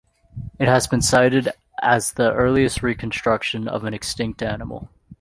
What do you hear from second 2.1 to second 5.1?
the earliest reconstruction of an extinct animal.